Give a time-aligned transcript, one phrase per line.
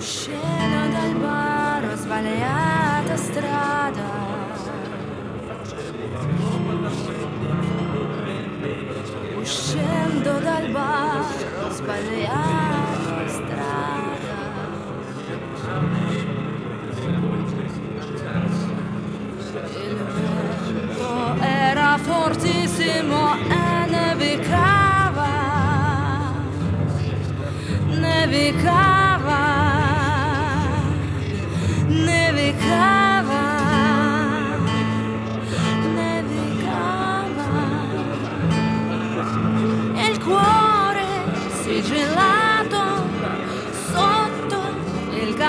[0.00, 4.08] Scena dal bar, ho sbagliata strada.
[9.36, 11.24] Uscendo dal bar,
[11.62, 11.70] ho
[13.28, 14.18] strada.
[19.76, 25.28] Il vento era fortissimo e nevicava,
[27.86, 28.89] nevicava,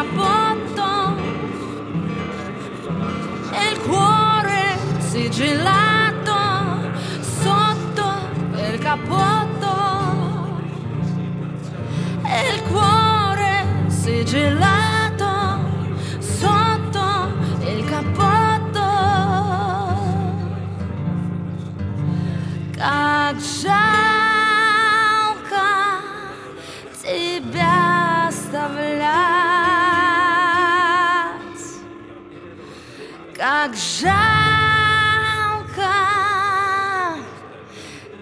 [0.00, 1.14] capotto
[3.52, 6.38] e il cuore sigillato
[7.20, 8.04] sotto
[8.56, 9.68] il capotto
[12.24, 15.58] e il cuore sigillato
[16.18, 18.88] sotto il capotto
[22.70, 24.29] cacciato
[33.62, 34.22] как жалко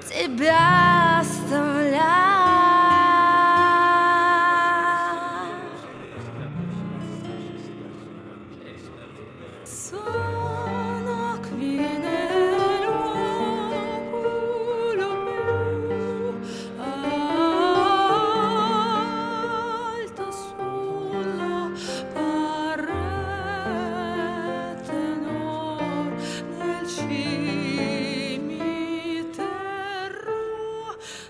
[0.08, 2.28] тебя оставлять.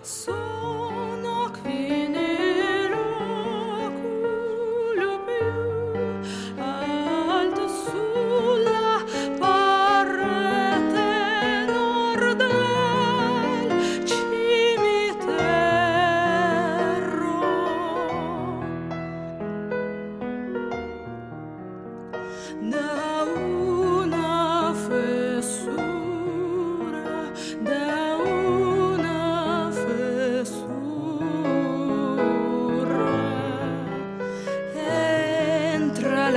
[0.03, 0.78] So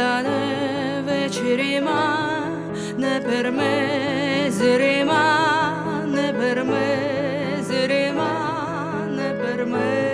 [0.02, 10.11] la neve, ci rimane per mesi, rimane per mesi, rimane per mesi.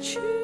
[0.00, 0.37] 去。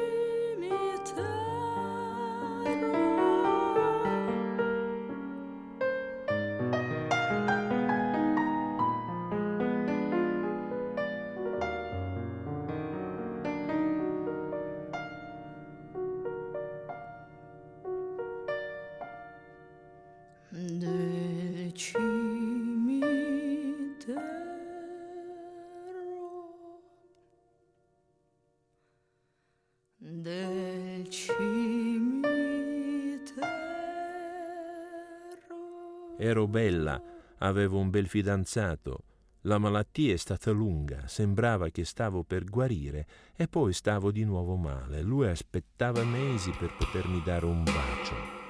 [36.17, 37.01] Ero bella,
[37.39, 39.03] avevo un bel fidanzato.
[39.41, 44.55] La malattia è stata lunga, sembrava che stavo per guarire e poi stavo di nuovo
[44.55, 45.01] male.
[45.01, 48.43] Lui aspettava mesi per potermi dare un bacio.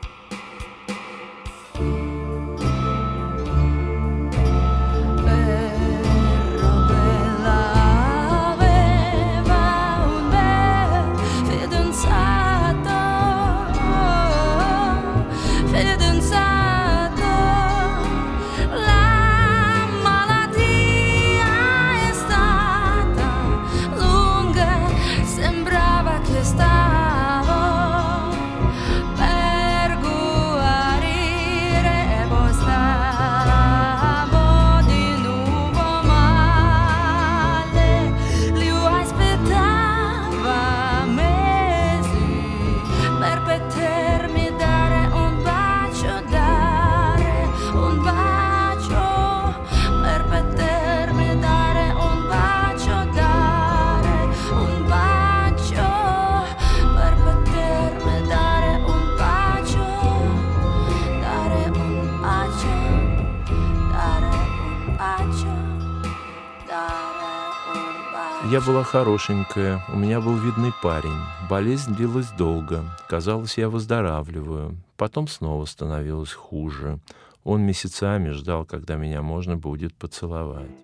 [68.55, 71.19] Я была хорошенькая, у меня был видный парень.
[71.49, 72.85] Болезнь длилась долго.
[73.09, 74.77] Казалось, я выздоравливаю.
[74.95, 76.99] Потом снова становилось хуже.
[77.43, 80.71] Он месяцами ждал, когда меня можно будет поцеловать.